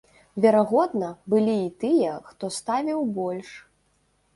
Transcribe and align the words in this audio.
Верагодна, 0.45 1.11
былі 1.35 1.55
і 1.67 1.69
тыя, 1.85 2.19
хто 2.33 2.53
ставіў 2.59 3.09
больш. 3.21 3.59